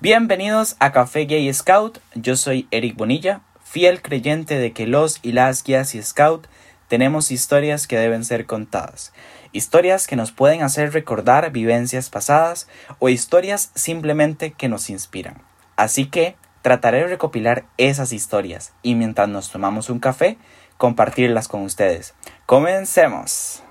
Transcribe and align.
Bienvenidos 0.00 0.76
a 0.78 0.92
Café 0.92 1.24
Gay 1.24 1.52
Scout, 1.52 1.98
yo 2.14 2.36
soy 2.36 2.68
Eric 2.70 2.94
Bonilla, 2.94 3.40
fiel 3.64 4.00
creyente 4.00 4.56
de 4.56 4.72
que 4.72 4.86
los 4.86 5.18
y 5.22 5.32
las 5.32 5.64
guías 5.64 5.92
y 5.96 6.00
scout 6.00 6.46
tenemos 6.86 7.32
historias 7.32 7.88
que 7.88 7.98
deben 7.98 8.24
ser 8.24 8.46
contadas, 8.46 9.12
historias 9.50 10.06
que 10.06 10.14
nos 10.14 10.30
pueden 10.30 10.62
hacer 10.62 10.92
recordar 10.92 11.50
vivencias 11.50 12.10
pasadas 12.10 12.68
o 13.00 13.08
historias 13.08 13.72
simplemente 13.74 14.52
que 14.52 14.68
nos 14.68 14.88
inspiran. 14.88 15.42
Así 15.74 16.06
que 16.06 16.36
trataré 16.62 16.98
de 16.98 17.08
recopilar 17.08 17.64
esas 17.76 18.12
historias 18.12 18.74
y 18.84 18.94
mientras 18.94 19.28
nos 19.28 19.50
tomamos 19.50 19.90
un 19.90 19.98
café, 19.98 20.38
compartirlas 20.76 21.48
con 21.48 21.62
ustedes. 21.62 22.14
Comencemos. 22.46 23.64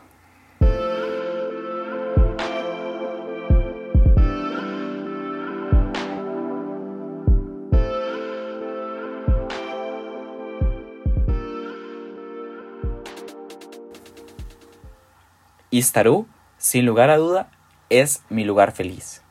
Istarú, 15.77 16.25
sin 16.57 16.87
lugar 16.87 17.11
a 17.11 17.17
duda, 17.17 17.51
es 17.91 18.23
mi 18.29 18.43
lugar 18.43 18.71
feliz. 18.71 19.21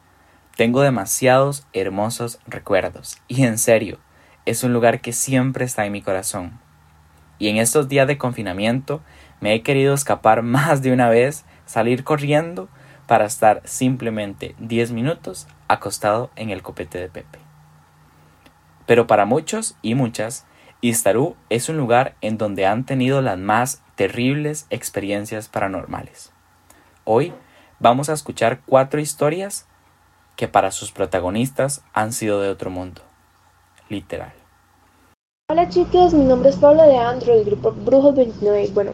Tengo 0.57 0.81
demasiados 0.81 1.67
hermosos 1.73 2.39
recuerdos 2.47 3.21
y 3.27 3.43
en 3.45 3.59
serio, 3.59 3.99
es 4.45 4.63
un 4.63 4.73
lugar 4.73 5.01
que 5.01 5.13
siempre 5.13 5.65
está 5.65 5.87
en 5.87 5.93
mi 5.93 6.03
corazón. 6.03 6.61
Y 7.41 7.49
en 7.49 7.57
estos 7.57 7.89
días 7.89 8.07
de 8.07 8.17
confinamiento 8.17 9.03
me 9.41 9.55
he 9.55 9.63
querido 9.63 9.93
escapar 9.93 10.43
más 10.45 10.83
de 10.83 10.93
una 10.93 11.09
vez, 11.09 11.45
salir 11.65 12.05
corriendo 12.05 12.69
para 13.09 13.25
estar 13.25 13.61
simplemente 13.65 14.55
10 14.61 14.93
minutos 14.93 15.49
acostado 15.67 16.31
en 16.37 16.51
el 16.51 16.63
copete 16.63 17.01
de 17.01 17.09
Pepe. 17.09 17.41
Pero 18.87 19.09
para 19.09 19.25
muchos 19.25 19.77
y 19.83 19.97
muchas, 19.97 20.47
Istarú 20.81 21.35
es 21.51 21.69
un 21.69 21.77
lugar 21.77 22.15
en 22.21 22.39
donde 22.39 22.67
han 22.67 22.87
tenido 22.87 23.21
las 23.21 23.37
más 23.37 23.83
terribles 23.97 24.67
experiencias 24.71 25.49
paranormales. 25.49 26.36
Hoy 27.09 27.33
vamos 27.79 28.09
a 28.09 28.15
escuchar 28.15 28.63
cuatro 28.67 28.99
historias 28.99 29.69
que 30.35 30.49
para 30.49 30.73
sus 30.73 30.91
protagonistas 30.91 31.85
han 31.93 32.13
sido 32.13 32.41
de 32.41 32.51
otro 32.51 32.69
mundo. 32.69 33.01
Literal. 33.89 34.33
Hola 35.49 35.69
chicos, 35.69 36.15
mi 36.15 36.25
nombre 36.25 36.51
es 36.51 36.57
Pablo 36.57 36.83
de 36.83 36.99
Andro 36.99 37.33
del 37.33 37.45
grupo 37.45 37.71
Brujos 37.71 38.17
29. 38.17 38.71
Bueno, 38.75 38.91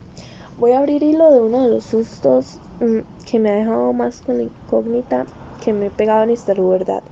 voy 0.59 0.73
a 0.73 0.81
abrir 0.81 1.03
hilo 1.03 1.33
de 1.33 1.41
uno 1.41 1.63
de 1.63 1.71
los 1.71 1.85
sustos 1.85 2.59
mm, 2.81 2.99
que 3.25 3.39
me 3.39 3.49
ha 3.49 3.55
dejado 3.55 3.95
más 3.95 4.21
con 4.21 4.37
la 4.37 4.43
incógnita 4.43 5.25
que 5.65 5.73
me 5.73 5.87
he 5.87 5.91
pegado 5.91 6.25
en 6.25 6.33
Istarú, 6.33 6.69
¿verdad? 6.69 7.03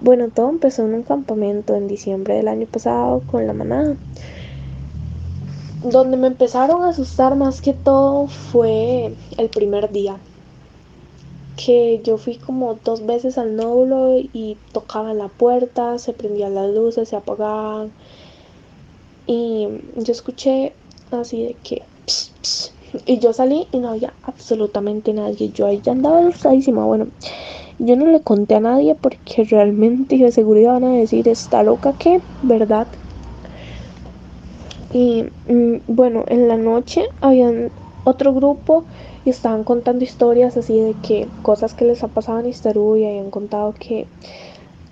Bueno, 0.00 0.30
todo 0.30 0.48
empezó 0.48 0.86
en 0.86 0.94
un 0.94 1.02
campamento 1.02 1.74
en 1.74 1.86
diciembre 1.86 2.32
del 2.32 2.48
año 2.48 2.66
pasado 2.66 3.20
con 3.30 3.46
la 3.46 3.52
manada. 3.52 3.94
Donde 5.82 6.16
me 6.16 6.28
empezaron 6.28 6.82
a 6.82 6.88
asustar 6.88 7.36
más 7.36 7.60
que 7.60 7.74
todo 7.74 8.28
fue 8.28 9.14
el 9.36 9.50
primer 9.50 9.92
día 9.92 10.16
que 11.56 12.00
yo 12.04 12.18
fui 12.18 12.36
como 12.36 12.78
dos 12.84 13.04
veces 13.06 13.38
al 13.38 13.56
nódulo 13.56 14.18
y 14.18 14.56
tocaban 14.72 15.18
la 15.18 15.28
puerta, 15.28 15.98
se 15.98 16.12
prendían 16.12 16.54
las 16.54 16.72
luces, 16.72 17.08
se 17.08 17.16
apagaban. 17.16 17.90
Y 19.26 19.66
yo 19.96 20.12
escuché 20.12 20.72
así 21.10 21.42
de 21.42 21.56
que... 21.64 21.82
y 23.06 23.18
yo 23.18 23.32
salí 23.32 23.66
y 23.72 23.78
no 23.78 23.88
había 23.88 24.12
absolutamente 24.22 25.12
nadie. 25.12 25.50
Yo 25.50 25.66
ahí 25.66 25.80
ya 25.82 25.92
andaba 25.92 26.20
asustadísima. 26.20 26.84
Bueno, 26.84 27.08
yo 27.78 27.96
no 27.96 28.06
le 28.06 28.20
conté 28.20 28.56
a 28.56 28.60
nadie 28.60 28.94
porque 28.94 29.44
realmente 29.44 30.16
de 30.16 30.32
seguridad 30.32 30.74
van 30.74 30.84
a 30.84 30.96
decir, 30.96 31.26
está 31.26 31.62
loca 31.62 31.94
que, 31.94 32.20
¿verdad? 32.42 32.86
Y 34.92 35.24
mm, 35.48 35.80
bueno, 35.88 36.24
en 36.28 36.48
la 36.48 36.56
noche 36.56 37.04
habían 37.20 37.70
otro 38.06 38.32
grupo 38.32 38.84
y 39.24 39.30
estaban 39.30 39.64
contando 39.64 40.04
historias 40.04 40.56
así 40.56 40.80
de 40.80 40.94
que 41.02 41.28
cosas 41.42 41.74
que 41.74 41.84
les 41.84 42.04
ha 42.04 42.08
pasado 42.08 42.38
en 42.38 42.46
Isterú 42.46 42.96
y 42.96 43.04
habían 43.04 43.30
contado 43.30 43.74
que 43.74 44.06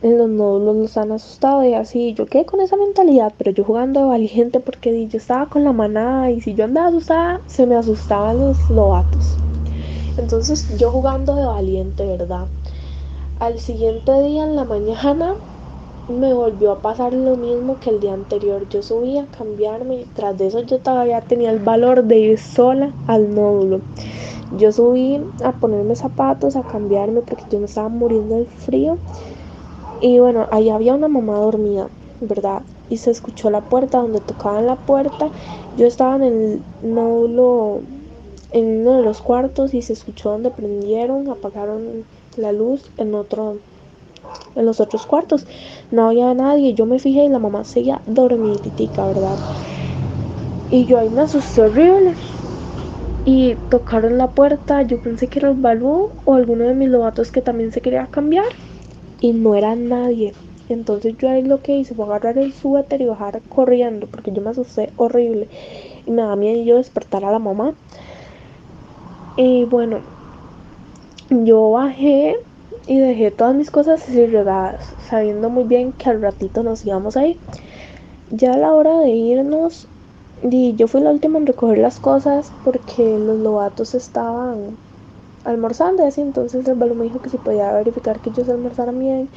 los 0.02 0.28
nódulos 0.28 0.76
los 0.76 0.96
han 0.96 1.12
asustado 1.12 1.64
y 1.64 1.74
así. 1.74 2.12
Yo 2.14 2.26
quedé 2.26 2.44
con 2.44 2.60
esa 2.60 2.76
mentalidad, 2.76 3.32
pero 3.38 3.52
yo 3.52 3.62
jugando 3.62 4.00
de 4.00 4.06
valiente 4.06 4.58
porque 4.58 5.06
yo 5.06 5.16
estaba 5.16 5.46
con 5.46 5.62
la 5.62 5.72
manada 5.72 6.30
y 6.32 6.40
si 6.40 6.54
yo 6.54 6.64
andaba 6.64 6.88
asustada, 6.88 7.40
se 7.46 7.66
me 7.66 7.76
asustaban 7.76 8.40
los 8.40 8.68
lobatos. 8.68 9.36
Entonces 10.18 10.76
yo 10.76 10.90
jugando 10.90 11.36
de 11.36 11.46
valiente, 11.46 12.04
¿verdad? 12.04 12.46
Al 13.38 13.60
siguiente 13.60 14.12
día 14.24 14.44
en 14.44 14.56
la 14.56 14.64
mañana 14.64 15.34
me 16.08 16.34
volvió 16.34 16.72
a 16.72 16.80
pasar 16.80 17.14
lo 17.14 17.36
mismo 17.36 17.78
que 17.80 17.90
el 17.90 18.00
día 18.00 18.12
anterior. 18.12 18.68
Yo 18.68 18.82
subí 18.82 19.18
a 19.18 19.26
cambiarme 19.26 20.06
tras 20.14 20.36
de 20.36 20.48
eso 20.48 20.60
yo 20.60 20.78
todavía 20.78 21.20
tenía 21.22 21.50
el 21.50 21.60
valor 21.60 22.04
de 22.04 22.18
ir 22.18 22.38
sola 22.38 22.92
al 23.06 23.34
nódulo. 23.34 23.80
Yo 24.58 24.70
subí 24.70 25.20
a 25.42 25.52
ponerme 25.52 25.96
zapatos, 25.96 26.56
a 26.56 26.62
cambiarme 26.62 27.22
porque 27.22 27.44
yo 27.50 27.58
me 27.58 27.66
estaba 27.66 27.88
muriendo 27.88 28.36
del 28.36 28.46
frío. 28.46 28.98
Y 30.00 30.18
bueno, 30.18 30.46
ahí 30.50 30.68
había 30.68 30.94
una 30.94 31.08
mamá 31.08 31.38
dormida, 31.38 31.88
¿verdad? 32.20 32.62
Y 32.90 32.98
se 32.98 33.10
escuchó 33.10 33.48
la 33.48 33.62
puerta 33.62 33.98
donde 33.98 34.20
tocaban 34.20 34.66
la 34.66 34.76
puerta. 34.76 35.30
Yo 35.78 35.86
estaba 35.86 36.16
en 36.16 36.22
el 36.22 36.62
nódulo, 36.82 37.80
en 38.52 38.82
uno 38.82 38.98
de 38.98 39.02
los 39.02 39.22
cuartos 39.22 39.72
y 39.72 39.80
se 39.80 39.94
escuchó 39.94 40.30
donde 40.30 40.50
prendieron, 40.50 41.30
apagaron 41.30 42.04
la 42.36 42.52
luz 42.52 42.90
en 42.98 43.14
otro 43.14 43.56
en 44.54 44.66
los 44.66 44.80
otros 44.80 45.06
cuartos. 45.06 45.46
No 45.90 46.08
había 46.08 46.32
nadie. 46.34 46.74
Yo 46.74 46.86
me 46.86 46.98
fijé 46.98 47.24
y 47.24 47.28
la 47.28 47.38
mamá 47.38 47.64
seguía 47.64 48.00
dormidita, 48.06 49.06
¿verdad? 49.06 49.38
Y 50.70 50.86
yo 50.86 50.98
ahí 50.98 51.08
me 51.10 51.22
asusté 51.22 51.62
horrible. 51.62 52.14
Y 53.24 53.54
tocaron 53.70 54.18
la 54.18 54.28
puerta. 54.28 54.82
Yo 54.82 55.00
pensé 55.00 55.28
que 55.28 55.38
era 55.38 55.50
el 55.50 55.56
balú 55.56 56.10
o 56.24 56.34
alguno 56.34 56.64
de 56.64 56.74
mis 56.74 56.88
lobatos 56.88 57.30
que 57.30 57.40
también 57.40 57.72
se 57.72 57.80
quería 57.80 58.06
cambiar. 58.06 58.46
Y 59.20 59.32
no 59.32 59.54
era 59.54 59.74
nadie. 59.74 60.34
Entonces 60.68 61.16
yo 61.18 61.28
ahí 61.28 61.42
lo 61.42 61.60
que 61.60 61.76
hice 61.76 61.94
fue 61.94 62.04
agarrar 62.06 62.38
el 62.38 62.52
suéter 62.52 63.00
y 63.00 63.06
bajar 63.06 63.40
corriendo. 63.48 64.06
Porque 64.06 64.32
yo 64.32 64.42
me 64.42 64.50
asusté 64.50 64.90
horrible. 64.96 65.48
Y 66.06 66.10
me 66.10 66.22
da 66.22 66.36
miedo 66.36 66.62
yo 66.64 66.76
despertar 66.76 67.24
a 67.24 67.32
la 67.32 67.38
mamá. 67.38 67.74
Y 69.36 69.64
bueno, 69.64 69.98
yo 71.30 71.70
bajé 71.70 72.36
y 72.86 72.98
dejé 72.98 73.30
todas 73.30 73.54
mis 73.54 73.70
cosas 73.70 74.02
así 74.02 74.26
regadas, 74.26 74.94
sabiendo 75.08 75.50
muy 75.50 75.64
bien 75.64 75.92
que 75.92 76.10
al 76.10 76.20
ratito 76.20 76.62
nos 76.62 76.84
íbamos 76.84 77.16
a 77.16 77.26
ir. 77.26 77.38
Ya 78.30 78.54
a 78.54 78.58
la 78.58 78.72
hora 78.72 78.98
de 79.00 79.10
irnos, 79.10 79.86
y 80.42 80.74
yo 80.74 80.88
fui 80.88 81.00
la 81.00 81.10
última 81.10 81.38
en 81.38 81.46
recoger 81.46 81.78
las 81.78 81.98
cosas 81.98 82.52
porque 82.64 83.18
los 83.18 83.38
lobatos 83.38 83.94
estaban 83.94 84.76
almorzando, 85.44 86.06
así 86.06 86.20
entonces 86.20 86.66
el 86.66 86.74
balón 86.74 86.98
me 86.98 87.04
dijo 87.04 87.20
que 87.20 87.30
si 87.30 87.38
podía 87.38 87.72
verificar 87.72 88.20
que 88.20 88.30
ellos 88.30 88.48
almorzaran 88.48 88.98
bien 88.98 89.28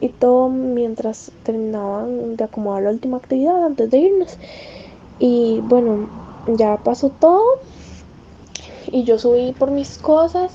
y 0.00 0.08
todo 0.08 0.48
mientras 0.48 1.30
terminaban 1.44 2.36
de 2.36 2.44
acomodar 2.44 2.82
la 2.82 2.90
última 2.90 3.18
actividad 3.18 3.64
antes 3.64 3.90
de 3.90 3.98
irnos. 3.98 4.36
Y 5.20 5.60
bueno, 5.62 6.08
ya 6.48 6.76
pasó 6.78 7.10
todo 7.10 7.44
y 8.90 9.04
yo 9.04 9.18
subí 9.18 9.52
por 9.52 9.70
mis 9.70 9.98
cosas 9.98 10.52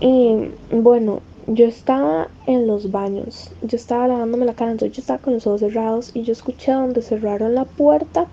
y 0.00 0.50
bueno, 0.70 1.20
yo 1.46 1.66
estaba 1.66 2.28
en 2.46 2.66
los 2.66 2.90
baños, 2.90 3.50
yo 3.62 3.76
estaba 3.76 4.06
lavándome 4.06 4.44
la 4.44 4.54
cara, 4.54 4.72
entonces 4.72 4.96
yo 4.96 5.00
estaba 5.00 5.18
con 5.18 5.32
los 5.32 5.46
ojos 5.46 5.60
cerrados 5.60 6.10
y 6.14 6.22
yo 6.22 6.32
escuché 6.32 6.72
donde 6.72 7.00
cerraron 7.00 7.54
la 7.54 7.64
puerta. 7.64 8.26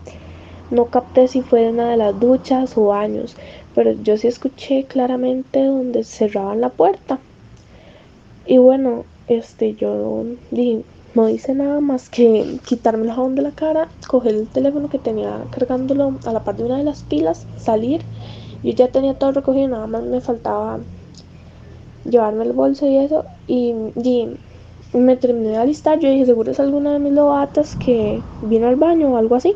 No 0.70 0.86
capté 0.88 1.28
si 1.28 1.42
fue 1.42 1.70
una 1.70 1.92
de 1.92 1.98
las 1.98 2.20
duchas 2.20 2.78
o 2.78 2.88
baños, 2.88 3.36
pero 3.74 3.94
yo 3.94 4.18
sí 4.18 4.28
escuché 4.28 4.86
claramente 4.86 5.64
donde 5.64 6.04
cerraban 6.04 6.60
la 6.60 6.70
puerta. 6.70 7.20
Y 8.46 8.58
bueno, 8.58 9.06
este 9.28 9.76
yo 9.76 10.26
no 11.16 11.30
hice 11.30 11.56
nada 11.56 11.80
más 11.80 12.10
que 12.10 12.60
quitarme 12.66 13.06
el 13.06 13.14
jabón 13.14 13.36
de 13.36 13.44
la 13.44 13.52
cara, 13.52 13.88
coger 14.08 14.36
el 14.36 14.48
teléfono 14.48 14.90
que 14.90 15.00
tenía 15.00 15.46
cargándolo 15.52 16.16
a 16.26 16.34
la 16.34 16.44
par 16.44 16.58
de 16.58 16.66
una 16.66 16.78
de 16.78 16.84
las 16.84 17.04
pilas, 17.04 17.48
salir. 17.58 18.02
Yo 18.62 18.74
ya 18.74 18.90
tenía 18.90 19.14
todo 19.14 19.32
recogido, 19.32 19.70
nada 19.70 19.88
más 19.88 20.04
me 20.04 20.20
faltaba 20.20 20.80
llevarme 22.06 22.46
el 22.46 22.54
bolso 22.54 22.88
y 22.88 22.98
eso. 22.98 23.26
Y, 23.48 23.74
me 24.94 25.18
terminé 25.18 25.50
de 25.50 25.58
alistar. 25.58 26.00
Yo 26.00 26.10
dije, 26.10 26.26
seguro 26.26 26.52
es 26.52 26.60
alguna 26.60 26.94
de 26.94 27.00
mis 27.00 27.12
lobatas 27.12 27.76
que 27.76 28.22
vino 28.42 28.68
al 28.68 28.78
baño 28.78 29.12
o 29.12 29.18
algo 29.18 29.36
así. 29.36 29.54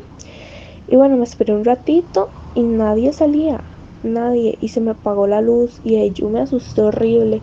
Y 0.86 0.96
bueno, 0.96 1.16
me 1.16 1.24
esperé 1.24 1.54
un 1.54 1.64
ratito 1.64 2.28
y 2.54 2.62
nadie 2.62 3.12
salía. 3.12 3.64
Nadie. 4.02 4.58
Y 4.60 4.68
se 4.68 4.80
me 4.80 4.90
apagó 4.90 5.26
la 5.26 5.40
luz. 5.40 5.80
Y 5.82 6.10
yo 6.12 6.28
me 6.28 6.40
asusté 6.40 6.82
horrible. 6.82 7.40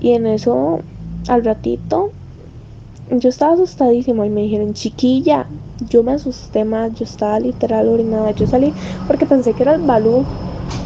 Y 0.00 0.12
en 0.12 0.26
eso, 0.26 0.80
al 1.28 1.44
ratito, 1.44 2.12
yo 3.10 3.28
estaba 3.28 3.54
asustadísimo. 3.54 4.24
Y 4.24 4.30
me 4.30 4.42
dijeron, 4.42 4.72
chiquilla. 4.72 5.46
Yo 5.80 6.02
me 6.02 6.12
asusté 6.12 6.64
más. 6.64 6.94
Yo 6.94 7.04
estaba 7.04 7.38
literal 7.40 7.88
orinada. 7.88 8.30
Yo 8.30 8.46
salí 8.46 8.72
porque 9.06 9.26
pensé 9.26 9.52
que 9.52 9.64
era 9.64 9.74
el 9.74 9.82
balú. 9.82 10.24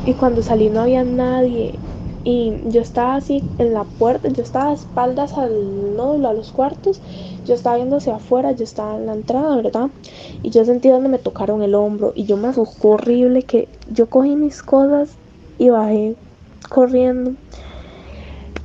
Y 0.05 0.15
cuando 0.15 0.43
salí 0.43 0.71
no 0.71 0.81
había 0.81 1.05
nadie 1.05 1.79
y 2.25 2.61
yo 2.71 2.81
estaba 2.81 3.17
así 3.17 3.51
en 3.59 3.75
la 3.75 3.85
puerta, 3.85 4.29
yo 4.29 4.43
estaba 4.43 4.71
a 4.71 4.75
espaldas 4.75 5.37
al 5.39 5.97
nódulo, 5.97 6.29
a 6.29 6.35
los 6.35 6.53
cuartos, 6.53 7.03
yo 7.45 7.55
estaba 7.55 7.77
viendo 7.77 7.97
hacia 7.97 8.17
afuera, 8.17 8.53
yo 8.53 8.65
estaba 8.65 8.97
en 8.97 9.07
la 9.07 9.13
entrada, 9.15 9.57
¿verdad? 9.57 9.91
Y 10.43 10.51
yo 10.51 10.65
sentí 10.65 10.89
donde 10.89 11.09
me 11.09 11.19
tocaron 11.19 11.63
el 11.63 11.75
hombro 11.75 12.13
y 12.15 12.27
yo 12.27 12.37
me 12.37 12.49
asustó 12.49 12.91
horrible 12.91 13.45
que 13.45 13.71
yo 13.87 14.09
cogí 14.11 14.37
mis 14.37 14.63
cosas 14.63 15.19
y 15.59 15.71
bajé 15.71 16.17
corriendo. 16.71 17.37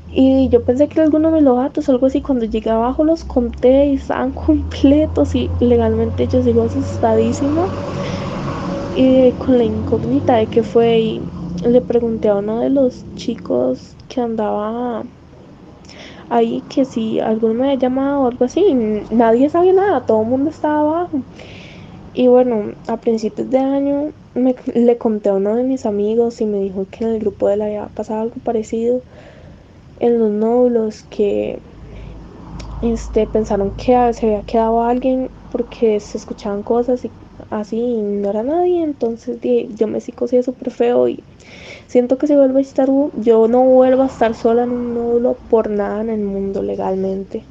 Y 0.10 0.50
yo 0.50 0.64
pensé 0.66 0.90
que 0.90 1.02
alguno 1.02 1.32
de 1.32 1.42
los 1.42 1.56
gatos 1.58 1.88
o 1.88 1.92
algo 1.92 2.08
así. 2.08 2.22
Cuando 2.22 2.46
llegué 2.46 2.70
abajo 2.72 3.04
los 3.04 3.24
conté 3.26 3.86
y 3.88 3.94
estaban 3.96 4.34
completos 4.34 5.36
y 5.36 5.56
legalmente 5.60 6.28
yo 6.28 6.42
sigo 6.42 6.64
asustadísima. 6.64 7.70
Y 8.92 9.34
con 9.34 9.58
la 9.58 9.64
incógnita 9.66 10.36
de 10.36 10.50
que 10.50 10.64
fue 10.64 11.22
le 11.68 11.82
pregunté 11.82 12.30
a 12.30 12.38
uno 12.38 12.60
de 12.60 12.70
los 12.70 13.06
chicos 13.16 13.96
que 14.08 14.22
andaba 14.22 15.04
ahí 16.30 16.62
que 16.70 16.86
si 16.86 17.20
alguno 17.20 17.54
me 17.54 17.66
había 17.66 17.80
llamado 17.80 18.22
o 18.22 18.28
algo 18.28 18.46
así, 18.46 18.64
nadie 19.12 19.50
sabía 19.50 19.74
nada, 19.74 20.06
todo 20.06 20.22
el 20.22 20.28
mundo 20.28 20.50
estaba 20.50 20.80
abajo. 20.82 21.22
Y 22.14 22.28
bueno, 22.28 22.74
a 22.88 22.98
principios 22.98 23.50
de 23.50 23.60
año 23.60 24.14
me, 24.34 24.56
le 24.74 24.98
conté 24.98 25.30
a 25.30 25.36
uno 25.36 25.56
de 25.56 25.64
mis 25.64 25.86
amigos 25.86 26.42
y 26.42 26.46
me 26.46 26.60
dijo 26.60 26.88
que 26.90 27.04
en 27.04 27.12
el 27.12 27.20
grupo 27.20 27.48
de 27.48 27.56
él 27.56 27.62
había 27.62 27.88
pasado 27.88 28.22
algo 28.22 28.36
parecido 28.44 29.02
en 30.00 30.20
los 30.20 30.32
nódulos, 30.32 31.04
que 31.04 31.60
este, 32.82 33.28
pensaron 33.28 33.72
que 33.72 34.14
se 34.14 34.28
había 34.28 34.44
quedado 34.44 34.84
alguien 34.84 35.30
porque 35.52 36.00
se 36.00 36.18
escuchaban 36.18 36.64
cosas 36.64 37.06
y 37.06 37.12
así 37.50 37.82
no 37.82 38.30
era 38.30 38.44
nadie, 38.44 38.84
entonces 38.84 39.38
yo 39.78 39.88
me 39.88 40.02
psicoseé 40.02 40.44
súper 40.44 40.72
feo 40.72 41.08
y 41.08 41.24
siento 41.88 42.18
que 42.18 42.28
si 42.28 42.36
vuelvo 42.36 42.58
a 42.60 42.62
estar, 42.62 42.90
yo 43.22 43.48
no 43.48 43.64
vuelvo 43.64 44.04
a 44.04 44.08
estar 44.08 44.34
sola 44.36 44.64
en 44.64 44.72
un 44.72 44.94
nódulo 44.94 45.38
por 45.50 45.70
nada 45.70 46.02
en 46.02 46.10
el 46.10 46.22
mundo 46.22 46.62
legalmente. 46.64 47.44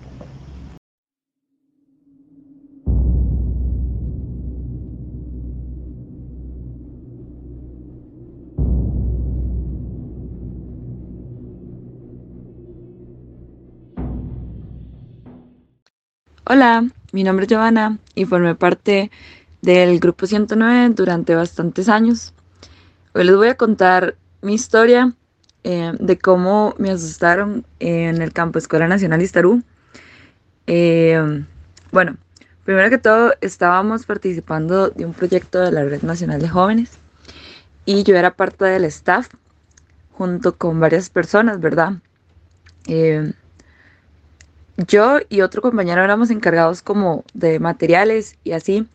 Hola, 16.49 16.89
mi 17.13 17.25
nombre 17.25 17.45
es 17.45 17.51
Giovanna 17.51 17.99
y 18.15 18.25
formé 18.25 18.55
parte 18.55 19.11
del 19.63 19.99
grupo 20.01 20.27
109 20.27 20.95
durante 20.95 21.35
bastantes 21.35 21.89
años. 21.89 22.33
Hoy 23.15 23.25
les 23.25 23.37
voy 23.37 23.49
a 23.49 23.57
contar 23.57 24.17
mi 24.43 24.55
historia 24.55 25.15
eh, 25.65 25.93
de 25.99 26.19
cómo 26.19 26.75
me 26.79 26.91
asustaron 26.91 27.67
en 27.81 28.23
el 28.23 28.33
campo 28.33 28.59
Escuela 28.59 28.87
Nacional 28.89 29.23
Istarú. 29.23 29.63
Eh, 30.67 31.45
bueno, 31.91 32.17
primero 32.65 32.91
que 32.91 32.99
todo 32.99 33.33
estábamos 33.41 34.07
participando 34.07 34.91
de 34.91 35.05
un 35.05 35.13
proyecto 35.13 35.61
de 35.61 35.73
la 35.73 35.85
Red 35.85 36.03
Nacional 36.03 36.41
de 36.41 36.49
Jóvenes 36.49 36.99
y 37.85 38.03
yo 38.03 38.17
era 38.17 38.35
parte 38.35 38.65
del 38.65 38.85
staff 38.85 39.29
junto 40.13 40.57
con 40.57 40.81
varias 40.81 41.11
personas, 41.11 41.61
¿verdad? 41.61 41.95
Eh, 42.87 43.33
yo 44.77 45.19
y 45.29 45.41
otro 45.41 45.63
compañero 45.63 46.03
éramos 46.03 46.31
encargados 46.31 46.83
como 46.83 47.25
de 47.33 47.59
materiales 47.59 48.37
y 48.45 48.53
así. 48.53 48.87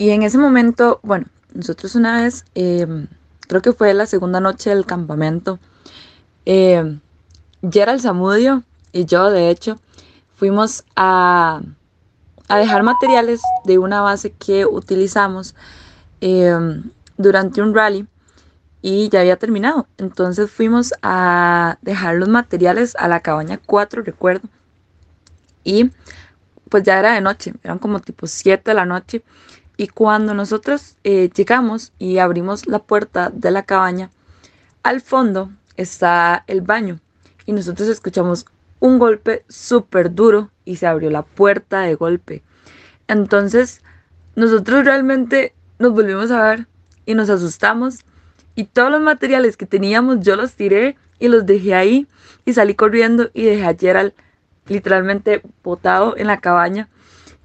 Y 0.00 0.12
en 0.12 0.22
ese 0.22 0.38
momento, 0.38 0.98
bueno, 1.02 1.26
nosotros 1.52 1.94
una 1.94 2.22
vez 2.22 2.46
creo 2.54 3.60
que 3.60 3.74
fue 3.74 3.92
la 3.92 4.06
segunda 4.06 4.40
noche 4.40 4.70
del 4.70 4.86
campamento. 4.86 5.58
Eh, 6.46 6.98
Gerald 7.70 8.00
Zamudio 8.00 8.64
y 8.92 9.04
yo, 9.04 9.30
de 9.30 9.50
hecho, 9.50 9.78
fuimos 10.36 10.84
a, 10.96 11.60
dejar 12.48 12.82
materiales 12.82 13.42
de 13.66 13.76
una 13.76 14.00
base 14.00 14.32
que 14.32 14.64
utilizamos 14.64 15.54
eh, 16.22 16.56
durante 17.18 17.60
un 17.60 17.74
rally 17.74 18.08
y 18.80 19.10
ya 19.10 19.20
había 19.20 19.36
terminado. 19.36 19.86
Entonces 19.98 20.50
fuimos 20.50 20.94
a 21.02 21.76
dejar 21.82 22.14
los 22.14 22.30
materiales 22.30 22.96
a 22.98 23.06
la 23.06 23.20
cabaña 23.20 23.60
4, 23.66 24.00
recuerdo. 24.00 24.48
Y 25.62 25.90
pues 26.70 26.84
ya 26.84 26.98
era 26.98 27.12
de 27.12 27.20
noche, 27.20 27.52
eran 27.62 27.78
como 27.78 28.00
tipo 28.00 28.26
7 28.26 28.62
de 28.70 28.74
la 28.74 28.86
noche. 28.86 29.22
Y 29.80 29.88
cuando 29.88 30.34
nosotros 30.34 30.98
eh, 31.04 31.30
llegamos 31.34 31.94
y 31.98 32.18
abrimos 32.18 32.66
la 32.66 32.80
puerta 32.80 33.30
de 33.32 33.50
la 33.50 33.62
cabaña, 33.62 34.10
al 34.82 35.00
fondo 35.00 35.52
está 35.74 36.44
el 36.48 36.60
baño. 36.60 37.00
Y 37.46 37.52
nosotros 37.52 37.88
escuchamos 37.88 38.44
un 38.78 38.98
golpe 38.98 39.42
súper 39.48 40.14
duro 40.14 40.50
y 40.66 40.76
se 40.76 40.86
abrió 40.86 41.08
la 41.08 41.22
puerta 41.22 41.80
de 41.80 41.94
golpe. 41.94 42.42
Entonces 43.08 43.80
nosotros 44.36 44.84
realmente 44.84 45.54
nos 45.78 45.94
volvimos 45.94 46.30
a 46.30 46.42
ver 46.42 46.66
y 47.06 47.14
nos 47.14 47.30
asustamos. 47.30 48.00
Y 48.56 48.64
todos 48.64 48.90
los 48.90 49.00
materiales 49.00 49.56
que 49.56 49.64
teníamos 49.64 50.20
yo 50.20 50.36
los 50.36 50.52
tiré 50.52 50.98
y 51.18 51.28
los 51.28 51.46
dejé 51.46 51.74
ahí. 51.74 52.06
Y 52.44 52.52
salí 52.52 52.74
corriendo 52.74 53.30
y 53.32 53.44
dejé 53.44 53.64
a 53.64 53.74
Gerald 53.74 54.12
literalmente 54.66 55.40
botado 55.64 56.18
en 56.18 56.26
la 56.26 56.38
cabaña 56.38 56.90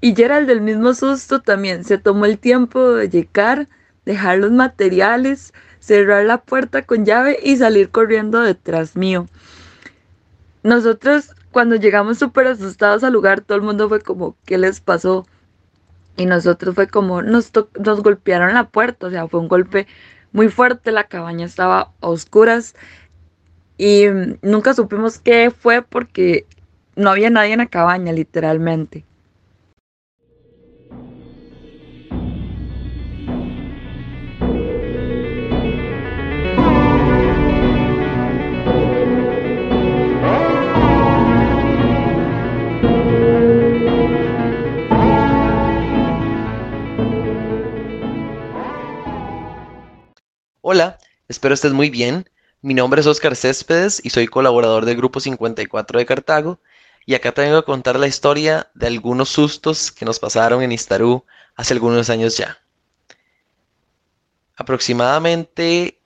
y 0.05 0.15
Gerald 0.15 0.47
del 0.47 0.61
mismo 0.61 0.93
susto 0.93 1.41
también 1.41 1.83
se 1.83 1.97
tomó 1.97 2.25
el 2.25 2.37
tiempo 2.37 2.93
de 2.93 3.09
llegar, 3.09 3.67
dejar 4.05 4.37
los 4.37 4.51
materiales, 4.51 5.51
cerrar 5.79 6.25
la 6.25 6.37
puerta 6.43 6.83
con 6.83 7.05
llave 7.05 7.39
y 7.41 7.57
salir 7.57 7.89
corriendo 7.89 8.41
detrás 8.41 8.95
mío. 8.95 9.25
Nosotros 10.61 11.33
cuando 11.49 11.75
llegamos 11.75 12.19
súper 12.19 12.45
asustados 12.45 13.03
al 13.03 13.13
lugar, 13.13 13.41
todo 13.41 13.57
el 13.57 13.63
mundo 13.63 13.89
fue 13.89 13.99
como, 13.99 14.35
¿qué 14.45 14.59
les 14.59 14.79
pasó? 14.79 15.25
Y 16.17 16.27
nosotros 16.27 16.75
fue 16.75 16.87
como, 16.87 17.23
nos, 17.23 17.51
nos 17.83 18.03
golpearon 18.03 18.53
la 18.53 18.69
puerta, 18.69 19.07
o 19.07 19.09
sea, 19.09 19.27
fue 19.27 19.39
un 19.39 19.47
golpe 19.47 19.87
muy 20.33 20.49
fuerte, 20.49 20.91
la 20.91 21.05
cabaña 21.05 21.47
estaba 21.47 21.93
a 21.99 22.07
oscuras 22.07 22.75
y 23.79 24.05
nunca 24.43 24.75
supimos 24.75 25.17
qué 25.17 25.49
fue 25.49 25.81
porque 25.81 26.45
no 26.95 27.09
había 27.09 27.31
nadie 27.31 27.53
en 27.53 27.57
la 27.57 27.65
cabaña, 27.65 28.11
literalmente. 28.13 29.03
Espero 51.35 51.53
estés 51.53 51.73
muy 51.73 51.89
bien. 51.89 52.29
Mi 52.61 52.73
nombre 52.73 53.01
es 53.01 53.07
Oscar 53.07 53.35
Céspedes 53.35 53.99
y 54.01 54.09
soy 54.09 54.25
colaborador 54.25 54.85
del 54.85 54.95
Grupo 54.95 55.19
54 55.19 55.99
de 55.99 56.05
Cartago. 56.05 56.61
Y 57.05 57.13
acá 57.13 57.33
te 57.33 57.41
vengo 57.41 57.57
a 57.57 57.65
contar 57.65 57.99
la 57.99 58.07
historia 58.07 58.71
de 58.73 58.87
algunos 58.87 59.27
sustos 59.27 59.91
que 59.91 60.05
nos 60.05 60.17
pasaron 60.17 60.63
en 60.63 60.71
Istarú 60.71 61.25
hace 61.57 61.73
algunos 61.73 62.09
años 62.09 62.37
ya. 62.37 62.57
Aproximadamente 64.55 65.99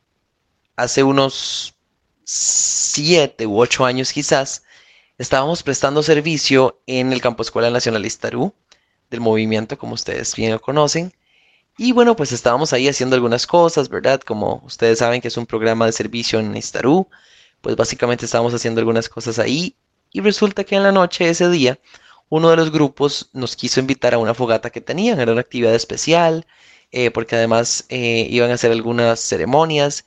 hace 0.76 1.04
unos 1.04 1.76
7 2.24 3.46
u 3.46 3.60
8 3.60 3.86
años 3.86 4.12
quizás, 4.12 4.64
estábamos 5.20 5.62
prestando 5.62 6.02
servicio 6.02 6.82
en 6.88 7.14
el 7.14 7.22
Campo 7.22 7.44
Escuela 7.44 7.70
Nacional 7.70 8.04
Istarú, 8.04 8.52
del 9.12 9.22
movimiento 9.22 9.78
como 9.78 9.94
ustedes 9.94 10.36
bien 10.36 10.54
lo 10.54 10.60
conocen. 10.60 11.14
Y 11.82 11.94
bueno, 11.94 12.14
pues 12.14 12.34
estábamos 12.34 12.74
ahí 12.74 12.90
haciendo 12.90 13.16
algunas 13.16 13.48
cosas, 13.48 13.88
¿verdad? 13.88 14.20
Como 14.20 14.62
ustedes 14.66 15.00
saben 15.00 15.22
que 15.22 15.30
es 15.30 15.38
un 15.38 15.46
programa 15.46 15.86
de 15.86 15.94
servicio 15.94 16.38
en 16.38 16.58
Istarú, 16.58 17.08
pues 17.62 17.78
básicamente 17.78 18.26
estábamos 18.26 18.54
haciendo 18.54 18.82
algunas 18.82 19.08
cosas 19.08 19.40
ahí 19.40 19.78
y 20.12 20.20
resulta 20.20 20.66
que 20.66 20.76
en 20.76 20.84
la 20.84 20.92
noche 20.92 21.30
ese 21.30 21.50
día 21.50 21.80
uno 22.28 22.50
de 22.50 22.58
los 22.58 22.72
grupos 22.72 23.30
nos 23.32 23.56
quiso 23.56 23.80
invitar 23.80 24.14
a 24.14 24.18
una 24.18 24.34
fogata 24.34 24.72
que 24.72 24.82
tenían, 24.82 25.22
era 25.22 25.32
una 25.32 25.40
actividad 25.40 25.74
especial, 25.74 26.46
eh, 26.92 27.12
porque 27.12 27.38
además 27.38 27.86
eh, 27.88 28.28
iban 28.30 28.52
a 28.52 28.56
hacer 28.56 28.74
algunas 28.74 29.22
ceremonias 29.22 30.06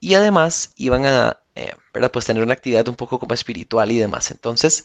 y 0.00 0.14
además 0.16 0.74
iban 0.76 1.06
a, 1.06 1.40
eh, 1.54 1.72
¿verdad? 1.94 2.12
Pues 2.12 2.26
tener 2.26 2.42
una 2.42 2.52
actividad 2.52 2.86
un 2.88 2.96
poco 2.96 3.18
como 3.18 3.32
espiritual 3.32 3.90
y 3.90 3.98
demás. 3.98 4.30
Entonces, 4.30 4.84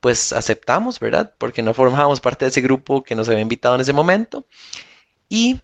pues 0.00 0.32
aceptamos, 0.32 0.98
¿verdad? 0.98 1.34
Porque 1.36 1.62
no 1.62 1.74
formábamos 1.74 2.20
parte 2.22 2.46
de 2.46 2.50
ese 2.52 2.62
grupo 2.62 3.02
que 3.02 3.14
nos 3.14 3.28
había 3.28 3.42
invitado 3.42 3.74
en 3.74 3.82
ese 3.82 3.92
momento. 3.92 4.46
Y 5.28 5.60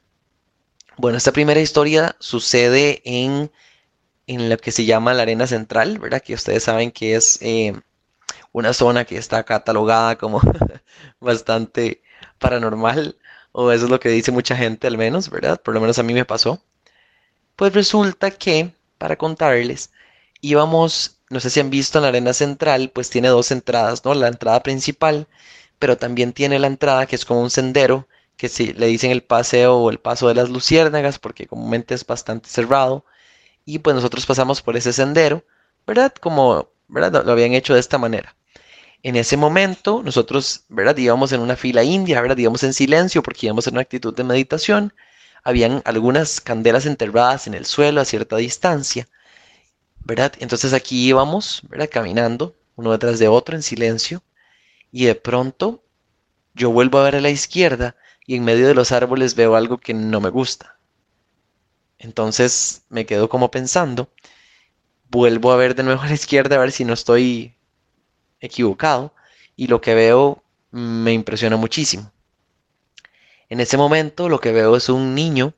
bueno, 1.01 1.19
esta 1.19 1.33
primera 1.33 1.61
historia 1.61 2.17
sucede 2.19 3.03
en, 3.05 3.51
lo 4.27 4.57
que 4.59 4.73
se 4.73 4.85
llama 4.85 5.15
la 5.15 5.23
Arena 5.23 5.47
Central, 5.47 5.99
¿verdad? 5.99 6.23
Que 6.23 6.35
ustedes 6.35 6.63
saben 6.65 6.93
que 6.93 7.17
es 7.17 7.39
eh, 7.43 7.75
una 8.53 8.73
zona 8.73 9.05
que 9.05 9.17
está 9.17 9.43
catalogada 9.45 10.17
como 10.19 10.41
bastante 11.21 12.03
paranormal, 12.39 13.17
o 13.53 13.73
eso 13.73 13.87
es 13.87 13.91
lo 13.91 14.01
que 14.01 14.11
dice 14.11 14.31
mucha 14.33 14.57
gente 14.57 14.87
al 14.87 14.99
menos, 14.99 15.31
¿verdad? 15.31 15.61
Por 15.61 15.75
lo 15.75 15.81
menos 15.81 15.99
a 15.99 16.03
mí 16.03 16.15
me 16.15 16.25
pasó. 16.25 16.63
Pues 17.57 17.73
resulta 17.75 18.31
que, 18.31 18.73
para 18.99 19.17
contarles, 19.17 19.91
íbamos 20.41 21.21
no 21.31 21.41
sé 21.41 21.49
si 21.49 21.61
han 21.61 21.71
visto 21.71 21.99
en 21.99 22.03
la 22.03 22.09
arena 22.09 22.35
central, 22.35 22.91
pues 22.93 23.09
tiene 23.09 23.29
dos 23.29 23.53
entradas, 23.53 24.05
¿no? 24.05 24.15
La 24.15 24.29
entrada 24.29 24.63
principal, 24.63 25.29
pero 25.79 25.97
también 25.97 26.33
tiene 26.33 26.59
la 26.59 26.67
entrada 26.67 27.07
que 27.07 27.17
es 27.17 27.25
como 27.25 27.41
un 27.41 27.51
sendero, 27.51 28.09
que 28.41 28.75
le 28.75 28.87
dicen 28.87 29.11
el 29.11 29.23
paseo 29.23 29.77
o 29.77 29.91
el 29.91 29.99
paso 29.99 30.27
de 30.29 30.35
las 30.35 30.49
luciérnagas, 30.49 31.19
porque 31.19 31.47
comúnmente 31.47 31.95
es 31.95 32.07
bastante 32.07 32.49
cerrado. 32.49 33.05
Y 33.67 33.81
pues 33.81 33.95
nosotros 33.95 34.25
pasamos 34.25 34.63
por 34.63 34.79
ese 34.79 34.95
sendero, 34.95 35.45
¿verdad? 35.87 36.15
Como, 36.15 36.71
¿verdad? 36.89 37.23
Lo 37.27 37.33
habían 37.33 37.53
hecho 37.53 37.75
de 37.75 37.81
esta 37.81 37.99
manera. 37.99 38.35
En 39.03 39.17
ese 39.17 39.37
momento, 39.37 40.03
nosotros, 40.03 40.65
¿verdad? 40.71 40.97
Íbamos 40.97 41.33
en 41.33 41.41
una 41.43 41.55
fila 41.55 41.85
india, 41.85 42.21
¿verdad? 42.23 42.39
Íbamos 42.39 42.63
en 42.63 42.73
silencio 42.73 43.23
porque 43.23 43.47
íbamos 43.47 43.67
en 43.67 43.75
una 43.75 43.83
actitud 43.83 44.15
de 44.15 44.25
meditación. 44.25 44.95
Habían 45.45 45.83
algunas 45.85 46.41
candelas 46.41 46.87
enterradas 46.87 47.47
en 47.47 47.53
el 47.53 47.67
suelo 47.67 48.01
a 48.01 48.07
cierta 48.07 48.37
distancia, 48.37 49.07
¿verdad? 50.03 50.33
Entonces 50.39 50.73
aquí 50.73 51.09
íbamos, 51.09 51.61
¿verdad? 51.69 51.91
Caminando, 51.93 52.57
uno 52.77 52.93
detrás 52.93 53.19
de 53.19 53.29
otro 53.29 53.55
en 53.55 53.63
silencio. 53.63 54.23
Y 54.93 55.05
de 55.05 55.15
pronto, 55.15 55.83
yo 56.55 56.71
vuelvo 56.71 56.99
a 56.99 57.05
ver 57.05 57.17
a 57.17 57.21
la 57.21 57.31
izquierda 57.31 57.97
y 58.27 58.37
en 58.37 58.45
medio 58.45 58.67
de 58.69 58.75
los 58.75 58.93
árboles 58.93 59.35
veo 59.35 59.57
algo 59.57 59.79
que 59.79 59.95
no 59.95 60.21
me 60.21 60.31
gusta. 60.31 60.79
Entonces 61.99 62.85
me 62.89 63.07
quedo 63.07 63.29
como 63.29 63.51
pensando, 63.51 64.11
vuelvo 65.11 65.53
a 65.53 65.57
ver 65.57 65.75
de 65.75 65.83
nuevo 65.83 66.03
a 66.03 66.07
la 66.07 66.15
izquierda 66.15 66.57
a 66.57 66.61
ver 66.61 66.73
si 66.73 66.85
no 66.85 66.95
estoy 66.95 67.55
equivocado 68.41 69.15
y 69.57 69.67
lo 69.67 69.81
que 69.81 69.95
veo 69.95 70.43
me 70.71 71.13
impresiona 71.13 71.57
muchísimo. 71.57 72.11
En 73.49 73.61
ese 73.61 73.77
momento 73.77 74.29
lo 74.29 74.41
que 74.41 74.53
veo 74.53 74.77
es 74.77 74.89
un 74.89 75.15
niño, 75.15 75.55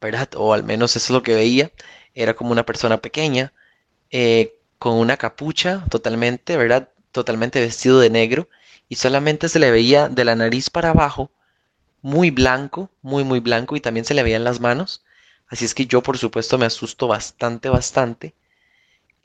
¿verdad? 0.00 0.28
O 0.36 0.52
al 0.52 0.64
menos 0.64 0.96
eso 0.96 1.06
es 1.06 1.10
lo 1.10 1.22
que 1.22 1.34
veía. 1.34 1.70
Era 2.14 2.34
como 2.34 2.50
una 2.50 2.66
persona 2.66 3.00
pequeña, 3.00 3.52
eh, 4.10 4.58
con 4.78 4.94
una 4.94 5.16
capucha 5.16 5.84
totalmente, 5.88 6.56
¿verdad? 6.56 6.90
Totalmente 7.12 7.60
vestido 7.60 8.00
de 8.00 8.10
negro 8.10 8.48
y 8.88 8.96
solamente 8.96 9.48
se 9.48 9.58
le 9.58 9.70
veía 9.70 10.08
de 10.08 10.24
la 10.24 10.36
nariz 10.36 10.70
para 10.70 10.90
abajo, 10.90 11.30
muy 12.02 12.30
blanco, 12.30 12.90
muy, 13.02 13.24
muy 13.24 13.40
blanco 13.40 13.76
y 13.76 13.80
también 13.80 14.04
se 14.04 14.14
le 14.14 14.22
veían 14.22 14.44
las 14.44 14.60
manos. 14.60 15.04
Así 15.48 15.64
es 15.64 15.74
que 15.74 15.86
yo 15.86 16.02
por 16.02 16.18
supuesto 16.18 16.58
me 16.58 16.66
asusto 16.66 17.08
bastante, 17.08 17.68
bastante 17.68 18.34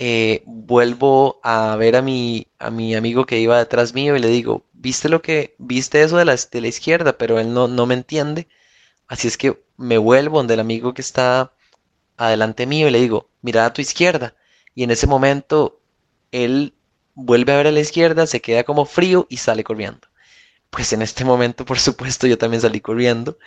eh, 0.03 0.41
vuelvo 0.47 1.39
a 1.43 1.75
ver 1.75 1.95
a 1.95 2.01
mi, 2.01 2.47
a 2.57 2.71
mi 2.71 2.95
amigo 2.95 3.27
que 3.27 3.39
iba 3.39 3.59
detrás 3.59 3.93
mío 3.93 4.15
y 4.15 4.19
le 4.19 4.29
digo, 4.29 4.65
¿viste 4.73 5.09
lo 5.09 5.21
que, 5.21 5.53
viste 5.59 6.01
eso 6.01 6.17
de 6.17 6.25
la, 6.25 6.35
de 6.35 6.61
la 6.61 6.67
izquierda? 6.67 7.19
Pero 7.19 7.39
él 7.39 7.53
no, 7.53 7.67
no 7.67 7.85
me 7.85 7.93
entiende. 7.93 8.47
Así 9.07 9.27
es 9.27 9.37
que 9.37 9.61
me 9.77 9.99
vuelvo 9.99 10.37
donde 10.37 10.55
el 10.55 10.59
amigo 10.59 10.95
que 10.95 11.01
está 11.03 11.53
adelante 12.17 12.65
mío 12.65 12.87
y 12.87 12.91
le 12.91 12.99
digo, 12.99 13.29
mira 13.43 13.65
a 13.65 13.73
tu 13.73 13.81
izquierda. 13.81 14.35
Y 14.73 14.83
en 14.83 14.91
ese 14.91 15.05
momento 15.05 15.79
él 16.31 16.73
vuelve 17.21 17.53
a 17.53 17.57
ver 17.57 17.67
a 17.67 17.71
la 17.71 17.79
izquierda, 17.79 18.27
se 18.27 18.41
queda 18.41 18.63
como 18.63 18.85
frío 18.85 19.27
y 19.29 19.37
sale 19.37 19.63
corriendo. 19.63 20.07
Pues 20.69 20.93
en 20.93 21.01
este 21.01 21.25
momento, 21.25 21.65
por 21.65 21.79
supuesto, 21.79 22.27
yo 22.27 22.37
también 22.37 22.61
salí 22.61 22.81
corriendo 22.81 23.37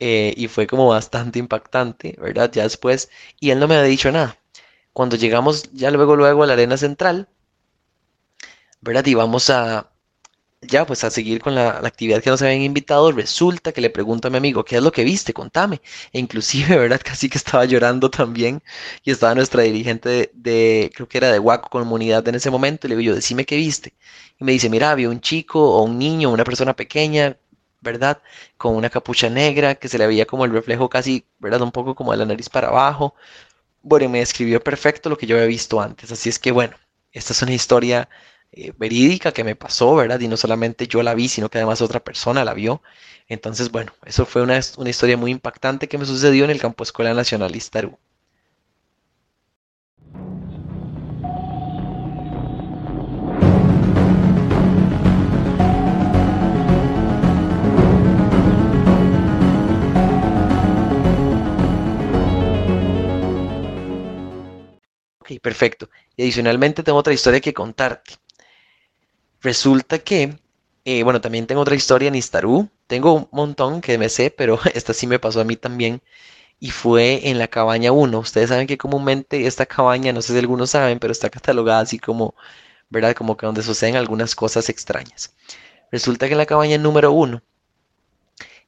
eh, 0.00 0.34
y 0.36 0.48
fue 0.48 0.66
como 0.66 0.88
bastante 0.88 1.38
impactante, 1.38 2.16
¿verdad? 2.20 2.50
Ya 2.52 2.64
después, 2.64 3.10
y 3.40 3.50
él 3.50 3.60
no 3.60 3.68
me 3.68 3.76
había 3.76 3.88
dicho 3.88 4.10
nada. 4.12 4.38
Cuando 4.92 5.16
llegamos 5.16 5.72
ya 5.72 5.90
luego, 5.90 6.16
luego 6.16 6.44
a 6.44 6.46
la 6.46 6.54
arena 6.54 6.76
central, 6.76 7.28
¿verdad? 8.80 9.06
Y 9.06 9.14
vamos 9.14 9.50
a, 9.50 9.90
ya 10.66 10.86
pues 10.86 11.04
a 11.04 11.10
seguir 11.10 11.40
con 11.40 11.54
la, 11.54 11.78
actividad 11.78 12.22
que 12.22 12.30
nos 12.30 12.42
habían 12.42 12.62
invitado, 12.62 13.12
resulta 13.12 13.72
que 13.72 13.80
le 13.80 13.90
pregunto 13.90 14.28
a 14.28 14.30
mi 14.30 14.36
amigo, 14.36 14.64
¿qué 14.64 14.76
es 14.76 14.82
lo 14.82 14.92
que 14.92 15.04
viste? 15.04 15.32
Contame. 15.32 15.80
E 16.12 16.18
inclusive, 16.18 16.76
¿verdad? 16.78 17.00
Casi 17.04 17.28
que 17.28 17.38
estaba 17.38 17.64
llorando 17.64 18.10
también. 18.10 18.62
Y 19.04 19.10
estaba 19.10 19.34
nuestra 19.34 19.62
dirigente 19.62 20.30
de, 20.34 20.90
creo 20.94 21.08
que 21.08 21.18
era 21.18 21.32
de 21.32 21.38
Huaco 21.38 21.68
Comunidad 21.70 22.26
en 22.28 22.34
ese 22.36 22.50
momento. 22.50 22.86
Y 22.86 22.90
le 22.90 22.96
digo 22.96 23.12
yo, 23.12 23.14
decime 23.14 23.44
qué 23.44 23.56
viste. 23.56 23.94
Y 24.38 24.44
me 24.44 24.52
dice, 24.52 24.68
mira, 24.70 24.90
había 24.90 25.08
un 25.10 25.20
chico 25.20 25.60
o 25.76 25.82
un 25.82 25.98
niño, 25.98 26.30
una 26.30 26.44
persona 26.44 26.74
pequeña, 26.74 27.36
¿verdad? 27.80 28.20
Con 28.56 28.76
una 28.76 28.90
capucha 28.90 29.30
negra 29.30 29.74
que 29.76 29.88
se 29.88 29.98
le 29.98 30.06
veía 30.06 30.26
como 30.26 30.44
el 30.44 30.52
reflejo 30.52 30.88
casi, 30.88 31.24
¿verdad? 31.38 31.62
Un 31.62 31.72
poco 31.72 31.94
como 31.94 32.12
de 32.12 32.18
la 32.18 32.26
nariz 32.26 32.48
para 32.48 32.68
abajo. 32.68 33.14
Bueno, 33.82 34.08
me 34.08 34.20
describió 34.20 34.60
perfecto 34.62 35.10
lo 35.10 35.18
que 35.18 35.26
yo 35.26 35.36
había 35.36 35.46
visto 35.48 35.80
antes. 35.80 36.10
Así 36.12 36.28
es 36.28 36.38
que 36.38 36.52
bueno, 36.52 36.76
esta 37.12 37.32
es 37.32 37.42
una 37.42 37.52
historia 37.54 38.08
eh, 38.56 38.72
verídica 38.76 39.32
que 39.32 39.44
me 39.44 39.56
pasó, 39.56 39.94
¿verdad? 39.94 40.20
Y 40.20 40.28
no 40.28 40.36
solamente 40.36 40.86
yo 40.86 41.02
la 41.02 41.14
vi, 41.14 41.28
sino 41.28 41.48
que 41.50 41.58
además 41.58 41.82
otra 41.82 42.00
persona 42.04 42.44
la 42.44 42.54
vio. 42.54 42.82
Entonces, 43.28 43.70
bueno, 43.70 43.92
eso 44.04 44.26
fue 44.26 44.42
una, 44.42 44.60
una 44.78 44.90
historia 44.90 45.16
muy 45.16 45.30
impactante 45.30 45.88
que 45.88 45.98
me 45.98 46.06
sucedió 46.06 46.44
en 46.44 46.50
el 46.50 46.60
campo 46.60 46.84
Escuela 46.84 47.14
Nacionalista 47.14 47.80
Aru. 47.80 47.98
Ok, 65.18 65.40
perfecto. 65.40 65.88
Y 66.16 66.22
adicionalmente 66.22 66.82
tengo 66.82 66.98
otra 66.98 67.12
historia 67.14 67.40
que 67.40 67.54
contarte. 67.54 68.14
Resulta 69.44 69.98
que, 69.98 70.38
eh, 70.86 71.02
bueno, 71.02 71.20
también 71.20 71.46
tengo 71.46 71.60
otra 71.60 71.74
historia 71.74 72.08
en 72.08 72.14
Istarú. 72.14 72.70
Tengo 72.86 73.12
un 73.12 73.28
montón 73.30 73.82
que 73.82 73.98
me 73.98 74.08
sé, 74.08 74.30
pero 74.30 74.58
esta 74.74 74.94
sí 74.94 75.06
me 75.06 75.18
pasó 75.18 75.40
a 75.42 75.44
mí 75.44 75.56
también. 75.56 76.00
Y 76.60 76.70
fue 76.70 77.28
en 77.28 77.38
la 77.38 77.48
cabaña 77.48 77.92
1. 77.92 78.18
Ustedes 78.18 78.48
saben 78.48 78.66
que 78.66 78.78
comúnmente 78.78 79.46
esta 79.46 79.66
cabaña, 79.66 80.12
no 80.14 80.22
sé 80.22 80.32
si 80.32 80.38
algunos 80.38 80.70
saben, 80.70 80.98
pero 80.98 81.12
está 81.12 81.28
catalogada 81.30 81.80
así 81.80 81.98
como, 81.98 82.34
¿verdad? 82.88 83.14
Como 83.14 83.36
que 83.36 83.46
donde 83.46 83.62
suceden 83.62 83.96
algunas 83.96 84.34
cosas 84.34 84.70
extrañas. 84.70 85.34
Resulta 85.92 86.26
que 86.26 86.32
en 86.32 86.38
la 86.38 86.46
cabaña 86.46 86.78
número 86.78 87.12
1 87.12 87.42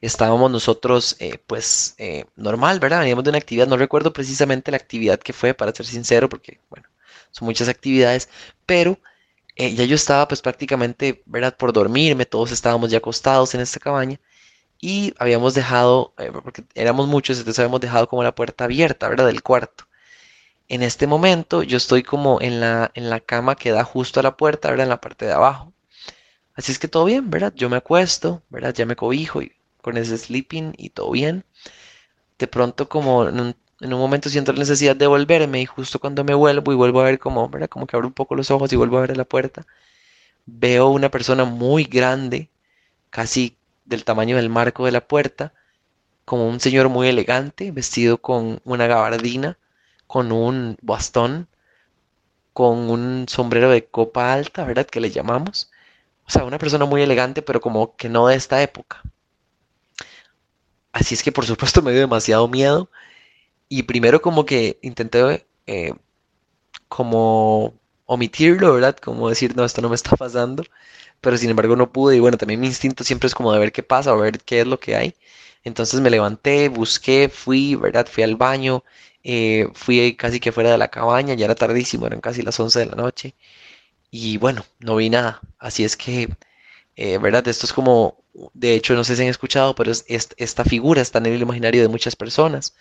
estábamos 0.03 0.51
nosotros, 0.51 1.17
eh, 1.21 1.39
pues, 1.47 1.95
eh, 1.99 2.27
normal, 2.37 2.81
¿verdad? 2.81 3.01
Veníamos 3.01 3.25
de 3.25 3.31
una 3.31 3.39
actividad, 3.39 3.67
no 3.67 3.79
recuerdo 3.79 4.13
precisamente 4.13 4.71
la 4.71 4.77
actividad 4.77 5.19
que 5.19 5.33
fue, 5.33 5.55
para 5.55 5.75
ser 5.75 5.87
sincero, 5.87 6.29
porque, 6.29 6.61
bueno, 6.69 6.87
son 7.31 7.47
muchas 7.47 7.69
actividades, 7.69 8.29
pero 8.67 8.99
eh, 9.57 9.75
ya 9.75 9.85
yo 9.85 9.95
estaba, 9.97 10.29
pues, 10.29 10.43
prácticamente, 10.43 11.23
¿verdad? 11.27 11.57
Por 11.57 11.73
dormirme, 11.73 12.27
todos 12.27 12.53
estábamos 12.53 12.91
ya 12.91 12.99
acostados 12.99 13.55
en 13.55 13.61
esta 13.63 13.81
cabaña 13.81 14.21
y 14.81 15.15
habíamos 15.19 15.55
dejado, 15.55 16.15
porque 16.45 16.65
éramos 16.75 17.09
muchos, 17.09 17.39
entonces 17.39 17.61
habíamos 17.61 17.81
dejado 17.81 18.09
como 18.09 18.23
la 18.25 18.35
puerta 18.35 18.65
abierta, 18.65 19.09
¿verdad? 19.09 19.27
Del 19.27 19.43
cuarto. 19.43 19.87
En 20.69 20.83
este 20.83 21.07
momento 21.07 21.63
yo 21.63 21.77
estoy 21.77 22.03
como 22.03 22.41
en 22.41 22.61
la, 22.61 22.91
en 22.95 23.11
la 23.11 23.21
cama 23.21 23.57
que 23.57 23.73
da 23.73 23.85
justo 23.85 24.21
a 24.21 24.23
la 24.23 24.37
puerta, 24.37 24.71
¿verdad? 24.71 24.85
En 24.87 24.91
la 24.91 25.01
parte 25.01 25.27
de 25.27 25.33
abajo. 25.33 25.73
Así 26.55 26.73
es 26.73 26.79
que 26.79 26.89
todo 26.89 27.05
bien, 27.05 27.31
¿verdad? 27.31 27.53
Yo 27.57 27.69
me 27.71 27.77
acuesto, 27.77 28.43
¿verdad? 28.51 28.75
Ya 28.75 28.87
me 28.87 28.97
cobijo 28.97 29.43
y 29.43 29.53
con 29.83 29.97
ese 29.97 30.19
sleeping 30.19 30.75
y 30.79 30.91
todo 30.91 31.11
bien. 31.13 31.45
De 32.39 32.47
pronto 32.47 32.89
como 32.89 33.31
momento 33.81 34.29
siento 34.29 34.53
la 34.53 34.61
necesidad 34.61 34.97
de 34.97 35.07
volverme 35.07 35.61
y 35.61 35.67
justo 35.67 35.99
cuando 35.99 36.25
me 36.25 36.35
vuelvo 36.35 36.73
y 36.73 36.77
vuelvo 36.77 37.01
a 37.01 37.05
ver 37.05 37.19
como, 37.19 37.49
¿verdad? 37.49 37.69
Como 37.69 37.87
que 37.87 37.97
abro 37.97 38.09
un 38.09 38.15
poco 38.15 38.35
los 38.35 38.51
ojos 38.51 38.73
y 38.73 38.77
vuelvo 38.77 38.99
a 38.99 39.03
ver 39.03 39.17
la 39.17 39.25
puerta, 39.25 39.67
veo 40.47 40.89
una 40.89 41.11
persona 41.11 41.45
muy 41.45 41.85
grande, 41.85 42.51
casi 43.11 43.57
del 43.85 44.05
tamaño 44.05 44.37
del 44.37 44.51
marco 44.51 44.87
de 44.87 44.93
la 44.93 45.07
puerta, 45.07 45.53
como 46.25 46.49
un 46.49 46.61
señor 46.61 46.89
muy 46.89 47.09
elegante, 47.09 47.73
vestido 47.73 48.19
con 48.19 48.61
una 48.65 48.87
gabardina, 48.87 49.59
con 50.07 50.33
un 50.33 50.77
bastón, 50.83 51.49
con 52.53 52.91
un 52.91 53.27
sombrero 53.29 53.71
de 53.71 53.87
copa 53.87 54.33
alta, 54.33 54.65
¿verdad? 54.65 54.87
Que 54.87 55.01
le 55.01 55.11
llamamos. 55.11 55.71
O 56.27 56.31
sea, 56.31 56.45
una 56.45 56.59
persona 56.59 56.87
muy 56.87 57.03
elegante, 57.03 57.43
pero 57.43 57.61
como 57.61 57.97
que 57.97 58.09
no 58.09 58.29
de 58.29 58.37
esta 58.37 58.63
época. 58.63 59.03
Así 60.93 61.15
es 61.15 61.23
que 61.23 61.31
por 61.33 61.47
supuesto 61.47 61.83
me 61.83 61.93
dio 61.93 62.01
demasiado 62.01 62.49
miedo. 62.49 62.91
Y 63.69 63.83
primero 63.85 64.23
como 64.23 64.47
que 64.47 64.79
intenté 64.83 65.47
eh, 65.67 65.93
como 66.89 67.75
omitirlo, 68.07 68.75
¿verdad? 68.75 68.97
Como 68.97 69.29
decir, 69.29 69.57
no, 69.57 69.65
esto 69.65 69.83
no 69.83 69.89
me 69.89 69.97
está 69.97 70.17
pasando. 70.17 70.65
Pero 71.21 71.39
sin 71.39 71.51
embargo 71.51 71.77
no 71.77 71.93
pude. 71.93 72.17
Y 72.17 72.21
bueno, 72.21 72.39
también 72.39 72.61
mi 72.61 72.69
instinto 72.69 73.05
siempre 73.05 73.29
es 73.29 73.35
como 73.35 73.53
de 73.53 73.59
ver 73.61 73.73
qué 73.73 73.83
pasa, 73.83 74.15
o 74.15 74.19
ver 74.19 74.41
qué 74.41 74.61
es 74.63 74.67
lo 74.67 74.81
que 74.81 74.97
hay. 74.97 75.15
Entonces 75.65 76.01
me 76.01 76.11
levanté, 76.11 76.69
busqué, 76.69 77.29
fui, 77.29 77.75
¿verdad? 77.77 78.07
Fui 78.09 78.23
al 78.25 78.37
baño, 78.37 78.85
eh, 79.25 79.69
fui 79.75 80.17
casi 80.17 80.41
que 80.41 80.53
fuera 80.53 80.71
de 80.73 80.79
la 80.79 80.89
cabaña, 80.89 81.35
ya 81.35 81.47
era 81.47 81.55
tardísimo, 81.57 82.07
eran 82.07 82.21
casi 82.21 82.43
las 82.43 82.59
11 82.61 82.81
de 82.81 82.87
la 82.87 82.95
noche. 82.97 83.35
Y 84.11 84.39
bueno, 84.39 84.65
no 84.81 84.97
vi 84.97 85.11
nada. 85.11 85.41
Así 85.59 85.85
es 85.85 85.97
que, 85.97 86.29
eh, 86.97 87.19
¿verdad? 87.19 87.47
Esto 87.49 87.67
es 87.67 87.73
como 87.73 88.19
de 88.55 88.75
hecho, 88.75 88.95
no 88.95 89.05
sé 89.05 89.17
si 89.17 89.23
han 89.23 89.29
escuchado, 89.29 89.75
pero 89.75 89.91
es, 89.91 90.05
esta 90.09 90.65
figura 90.65 91.01
está 91.03 91.19
en 91.19 91.27
el 91.27 91.41
imaginario 91.43 91.83
de 91.83 91.89
muchas 91.89 92.17
personas. 92.17 92.75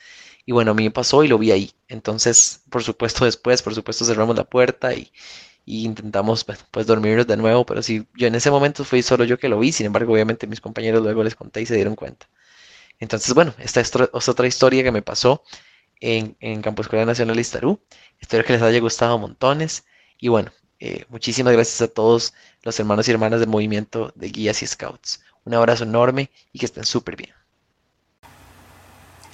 Y 0.46 0.52
bueno, 0.52 0.72
a 0.72 0.74
mí 0.74 0.84
me 0.84 0.92
pasó 0.92 1.24
y 1.24 1.28
lo 1.28 1.38
vi 1.38 1.52
ahí. 1.52 1.72
Entonces, 1.88 2.62
por 2.70 2.84
supuesto, 2.84 3.25
después, 3.25 3.62
por 3.62 3.74
supuesto, 3.75 4.06
cerramos 4.06 4.36
la 4.36 4.44
puerta 4.44 4.94
y, 4.94 5.12
intentamos 5.66 6.44
pues, 6.44 6.60
pues, 6.72 6.88
dormirnos 6.88 7.28
de 7.28 7.38
nuevo. 7.38 7.66
Pero 7.66 7.82
sí, 7.82 8.08
yo 8.16 8.28
en 8.28 8.36
ese 8.36 8.52
momento 8.52 8.84
fui 8.86 9.02
solo 9.02 9.24
yo 9.25 9.40
que 9.40 9.50
lo 9.50 9.60
vi. 9.60 9.72
Sin 9.72 9.88
embargo, 9.88 10.14
obviamente 10.14 10.48
mis 10.48 10.62
compañeros 10.62 11.04
luego 11.04 11.24
les 11.24 11.36
conté 11.36 11.62
y 11.62 11.66
se 11.66 11.75
dieron 11.75 11.96
cuenta. 11.96 12.30
Entonces, 13.00 13.34
bueno, 13.34 13.54
esta 13.60 13.82
es, 13.82 13.92
otra 13.96 14.48
historia 14.48 14.84
que 14.84 14.92
me 14.92 15.02
pasó 15.02 15.44
en, 16.00 16.38
en 16.40 16.62
Campo 16.62 16.82
Escuela 16.82 17.06
Nacional 17.06 17.40
Istarú. 17.40 17.82
Espero 18.20 18.46
que 18.46 18.54
les 18.54 18.62
haya 18.62 18.80
gustado 18.80 19.18
montones. 19.18 19.86
Y 20.20 20.30
bueno, 20.30 20.52
eh, 20.80 21.06
muchísimas 21.10 21.54
gracias 21.54 21.82
a 21.82 21.94
todos 21.94 22.34
los 22.64 22.80
hermanos 22.80 23.08
y 23.08 23.12
hermanas 23.12 23.40
del 23.40 23.50
movimiento 23.50 24.12
de 24.16 24.30
guías 24.30 24.62
y 24.62 24.68
scouts. 24.68 25.24
Un 25.44 25.54
abrazo 25.54 25.84
enorme 25.84 26.32
y 26.52 26.60
que 26.60 26.66
estén 26.66 26.86
súper 26.86 27.16
bien. 27.16 27.45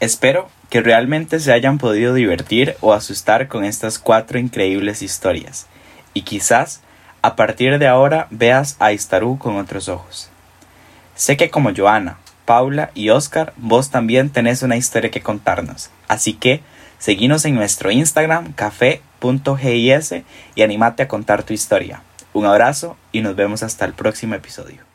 Espero 0.01 0.50
que 0.72 0.81
realmente 0.81 1.39
se 1.39 1.53
hayan 1.53 1.77
podido 1.77 2.15
divertir 2.15 2.75
o 2.81 2.93
asustar 2.93 3.48
con 3.48 3.63
estas 3.63 4.00
cuatro 4.00 4.39
increíbles 4.39 5.03
historias. 5.03 5.67
Y 6.15 6.24
quizás 6.24 6.81
a 7.22 7.36
partir 7.36 7.77
de 7.77 7.88
ahora 7.88 8.25
veas 8.31 8.77
a 8.79 8.93
Istarú 8.93 9.38
con 9.38 9.58
otros 9.58 9.89
ojos. 9.89 10.31
Sé 11.13 11.38
que 11.38 11.51
como 11.51 11.70
Joana, 11.75 12.17
Paula 12.46 12.89
y 12.96 13.12
Oscar, 13.12 13.53
vos 13.58 13.91
también 13.91 14.31
tenés 14.31 14.63
una 14.63 14.75
historia 14.75 15.12
que 15.12 15.22
contarnos. 15.22 15.91
Así 16.08 16.34
que 16.34 16.62
seguinos 16.98 17.46
en 17.46 17.53
nuestro 17.53 17.91
Instagram 17.91 18.53
café.gis 18.53 20.15
y 20.55 20.62
animate 20.63 21.03
a 21.03 21.08
contar 21.08 21.43
tu 21.43 21.53
historia. 21.53 22.01
Un 22.34 22.48
abrazo 22.48 22.98
y 23.12 23.22
nos 23.22 23.36
vemos 23.36 23.62
hasta 23.62 23.86
el 23.86 23.93
próximo 23.93 24.34
episodio. 24.34 24.90